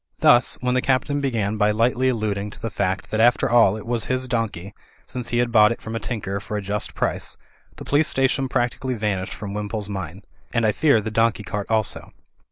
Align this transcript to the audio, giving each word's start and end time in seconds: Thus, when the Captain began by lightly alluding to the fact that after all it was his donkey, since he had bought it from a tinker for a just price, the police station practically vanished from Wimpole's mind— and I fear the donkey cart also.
Thus, 0.17 0.57
when 0.61 0.73
the 0.73 0.81
Captain 0.81 1.21
began 1.21 1.57
by 1.57 1.69
lightly 1.69 2.09
alluding 2.09 2.49
to 2.49 2.59
the 2.59 2.71
fact 2.71 3.11
that 3.11 3.19
after 3.19 3.47
all 3.47 3.77
it 3.77 3.85
was 3.85 4.05
his 4.05 4.27
donkey, 4.27 4.73
since 5.05 5.29
he 5.29 5.37
had 5.37 5.51
bought 5.51 5.71
it 5.71 5.79
from 5.79 5.95
a 5.95 5.99
tinker 5.99 6.39
for 6.39 6.57
a 6.57 6.61
just 6.63 6.95
price, 6.95 7.37
the 7.75 7.85
police 7.85 8.07
station 8.07 8.49
practically 8.49 8.95
vanished 8.95 9.35
from 9.35 9.53
Wimpole's 9.53 9.89
mind— 9.89 10.25
and 10.55 10.65
I 10.65 10.71
fear 10.71 11.01
the 11.01 11.11
donkey 11.11 11.43
cart 11.43 11.67
also. 11.69 12.13